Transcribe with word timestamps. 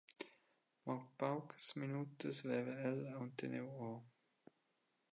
Mo 0.83 0.95
paucas 1.17 1.67
minutas 1.81 2.35
veva 2.49 2.73
el 2.89 2.99
aunc 3.15 3.31
teniu 3.41 3.67
ora. 3.91 3.97